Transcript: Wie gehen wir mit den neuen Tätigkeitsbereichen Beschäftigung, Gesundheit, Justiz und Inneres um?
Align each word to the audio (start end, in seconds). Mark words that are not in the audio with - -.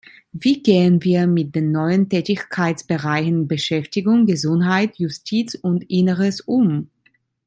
Wie 0.31 0.63
gehen 0.63 1.03
wir 1.03 1.27
mit 1.27 1.53
den 1.53 1.71
neuen 1.71 2.09
Tätigkeitsbereichen 2.09 3.47
Beschäftigung, 3.47 4.25
Gesundheit, 4.25 4.97
Justiz 4.97 5.53
und 5.53 5.83
Inneres 5.91 6.41
um? 6.41 6.89